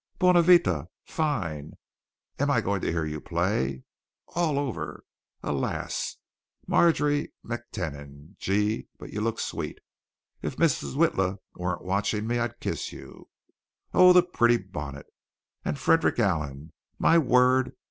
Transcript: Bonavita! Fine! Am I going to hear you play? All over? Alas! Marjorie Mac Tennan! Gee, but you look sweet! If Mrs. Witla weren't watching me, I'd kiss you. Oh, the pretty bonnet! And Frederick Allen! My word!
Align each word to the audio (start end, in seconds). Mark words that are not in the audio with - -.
Bonavita! 0.17 0.87
Fine! 1.05 1.73
Am 2.39 2.49
I 2.49 2.59
going 2.59 2.81
to 2.81 2.91
hear 2.91 3.05
you 3.05 3.21
play? 3.21 3.83
All 4.29 4.57
over? 4.57 5.03
Alas! 5.43 6.17
Marjorie 6.65 7.33
Mac 7.43 7.69
Tennan! 7.71 8.35
Gee, 8.39 8.87
but 8.97 9.13
you 9.13 9.21
look 9.21 9.39
sweet! 9.39 9.77
If 10.41 10.57
Mrs. 10.57 10.95
Witla 10.95 11.37
weren't 11.53 11.85
watching 11.85 12.25
me, 12.25 12.39
I'd 12.39 12.59
kiss 12.59 12.91
you. 12.91 13.29
Oh, 13.93 14.11
the 14.11 14.23
pretty 14.23 14.57
bonnet! 14.57 15.05
And 15.63 15.77
Frederick 15.77 16.17
Allen! 16.17 16.73
My 16.97 17.19
word! 17.19 17.75